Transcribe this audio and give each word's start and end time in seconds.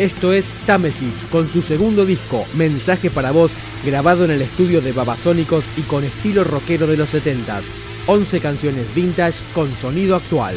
Esto 0.00 0.32
es 0.32 0.54
Támesis, 0.64 1.26
con 1.30 1.46
su 1.46 1.60
segundo 1.60 2.06
disco, 2.06 2.46
Mensaje 2.54 3.10
para 3.10 3.32
vos, 3.32 3.52
grabado 3.84 4.24
en 4.24 4.30
el 4.30 4.40
estudio 4.40 4.80
de 4.80 4.92
Babasónicos 4.92 5.66
y 5.76 5.82
con 5.82 6.04
estilo 6.04 6.42
rockero 6.42 6.86
de 6.86 6.96
los 6.96 7.12
70s. 7.12 7.66
11 8.06 8.40
canciones 8.40 8.94
vintage 8.94 9.44
con 9.52 9.76
sonido 9.76 10.16
actual. 10.16 10.56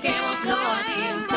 dejémoslo 0.00 0.56
así. 0.80 1.31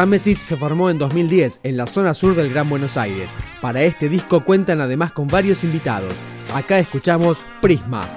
Támesis 0.00 0.38
se 0.38 0.56
formó 0.56 0.88
en 0.88 0.96
2010 0.96 1.60
en 1.62 1.76
la 1.76 1.86
zona 1.86 2.14
sur 2.14 2.34
del 2.34 2.48
Gran 2.48 2.70
Buenos 2.70 2.96
Aires. 2.96 3.34
Para 3.60 3.82
este 3.82 4.08
disco 4.08 4.46
cuentan 4.46 4.80
además 4.80 5.12
con 5.12 5.28
varios 5.28 5.62
invitados. 5.62 6.14
Acá 6.54 6.78
escuchamos 6.78 7.44
Prisma. 7.60 8.08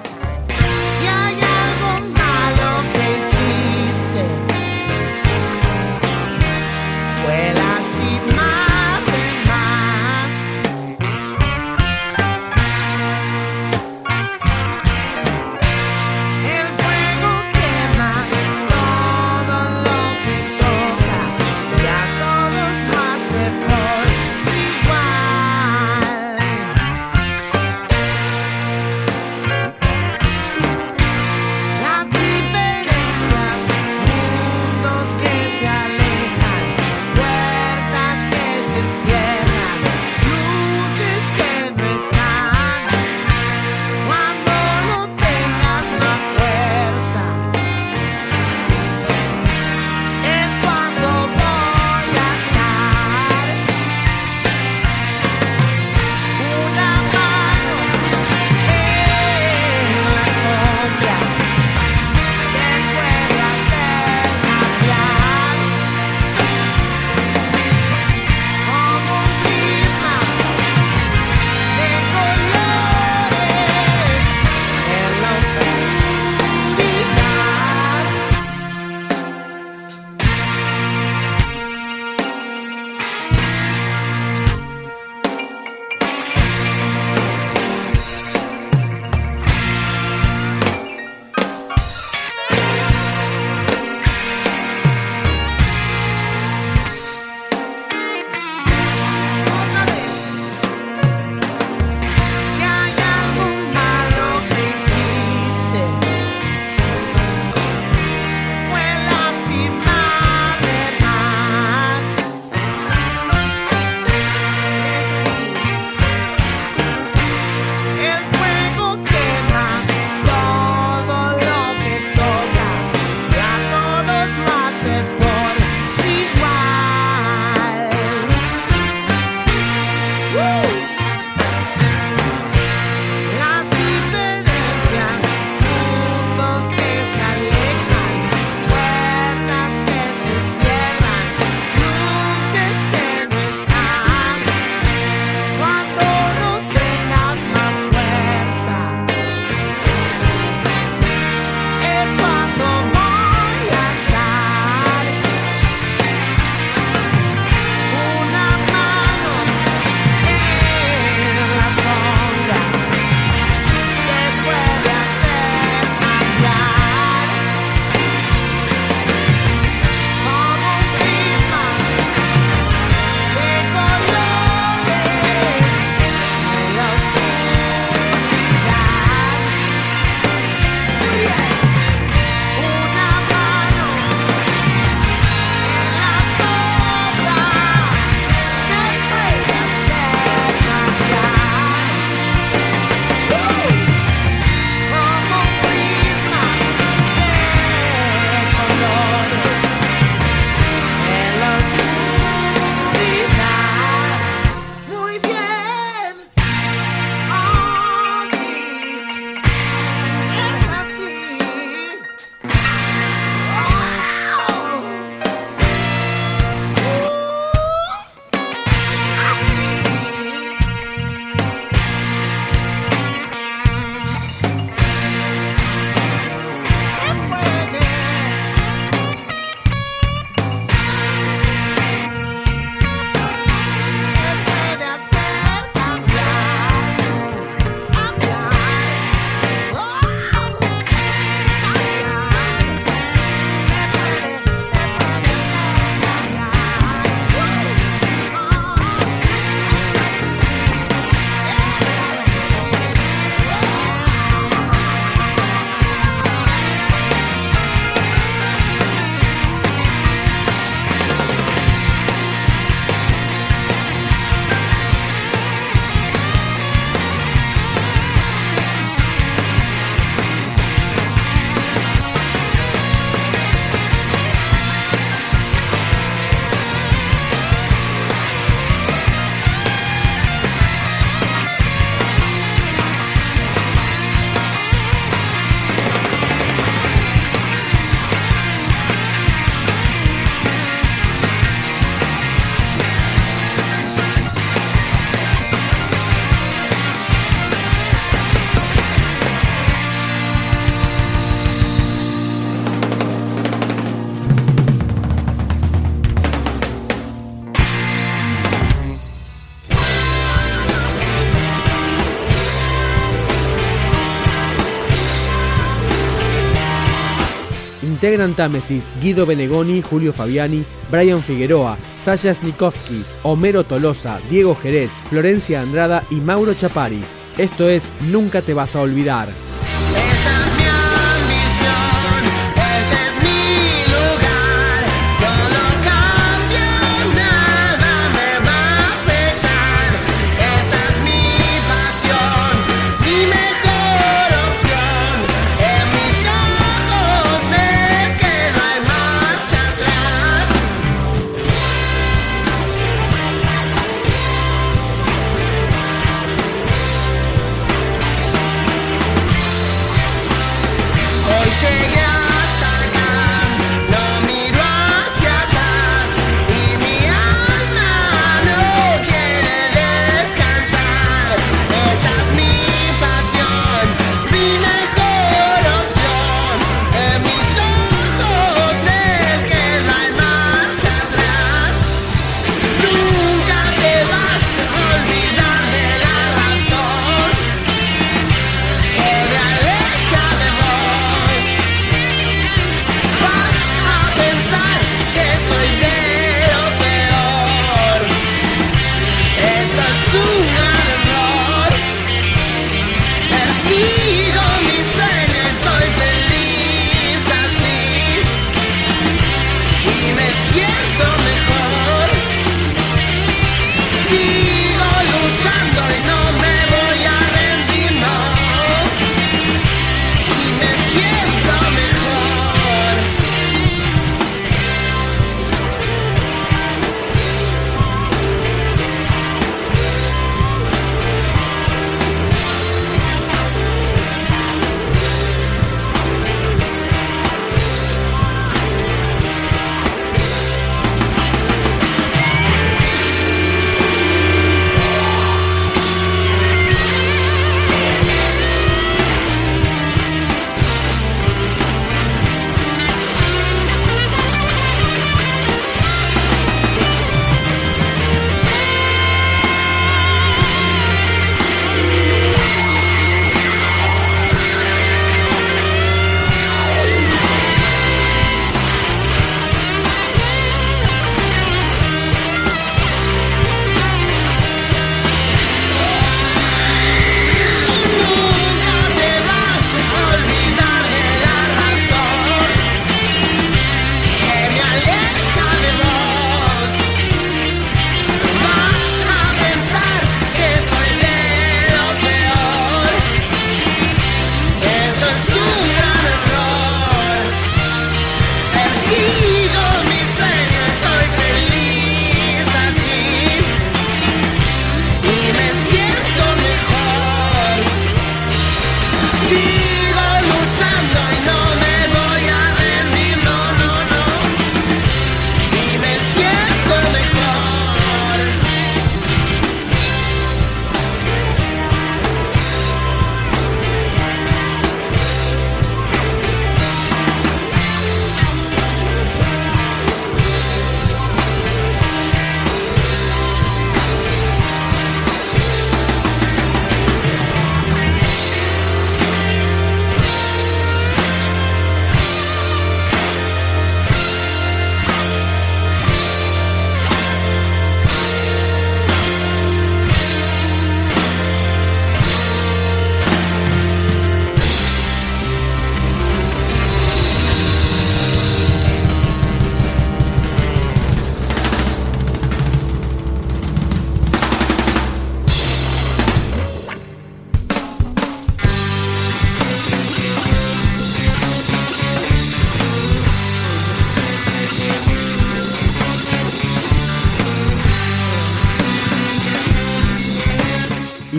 Integran 318.04 318.34
Támesis 318.34 318.92
Guido 319.00 319.24
Benegoni, 319.24 319.80
Julio 319.80 320.12
Fabiani, 320.12 320.62
Brian 320.90 321.22
Figueroa, 321.22 321.78
Sasha 321.96 322.34
Snikovsky, 322.34 323.02
Homero 323.22 323.64
Tolosa, 323.64 324.20
Diego 324.28 324.54
Jerez, 324.54 325.02
Florencia 325.08 325.62
Andrada 325.62 326.04
y 326.10 326.16
Mauro 326.16 326.52
Chapari. 326.52 327.00
Esto 327.38 327.66
es 327.70 327.92
Nunca 328.10 328.42
te 328.42 328.52
vas 328.52 328.76
a 328.76 328.82
olvidar. 328.82 329.53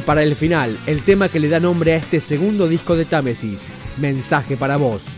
Para 0.05 0.23
el 0.23 0.35
final, 0.35 0.77
el 0.85 1.01
tema 1.01 1.29
que 1.29 1.39
le 1.39 1.49
da 1.49 1.59
nombre 1.59 1.93
a 1.93 1.97
este 1.97 2.19
segundo 2.19 2.67
disco 2.67 2.95
de 2.95 3.05
Támesis, 3.05 3.69
Mensaje 3.97 4.55
para 4.55 4.77
vos. 4.77 5.17